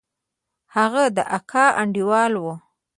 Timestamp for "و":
2.43-2.45